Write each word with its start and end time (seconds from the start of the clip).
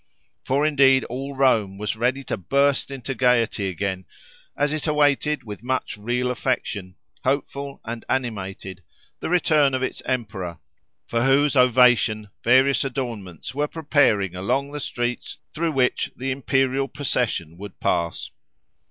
For 0.43 0.65
indeed 0.65 1.03
all 1.03 1.35
Rome 1.35 1.77
was 1.77 1.95
ready 1.95 2.23
to 2.23 2.35
burst 2.35 2.89
into 2.89 3.13
gaiety 3.13 3.69
again, 3.69 4.05
as 4.57 4.73
it 4.73 4.87
awaited 4.87 5.43
with 5.43 5.61
much 5.63 5.95
real 5.95 6.31
affection, 6.31 6.95
hopeful 7.23 7.79
and 7.85 8.03
animated, 8.09 8.81
the 9.19 9.29
return 9.29 9.75
of 9.75 9.83
its 9.83 10.01
emperor, 10.07 10.57
for 11.05 11.23
whose 11.25 11.55
ovation 11.55 12.31
various 12.43 12.83
adornments 12.83 13.53
were 13.53 13.67
preparing 13.67 14.33
along 14.33 14.71
the 14.71 14.79
streets 14.79 15.37
through 15.53 15.73
which 15.73 16.09
the 16.17 16.31
imperial 16.31 16.87
procession 16.87 17.55
would 17.59 17.79
pass. 17.79 18.31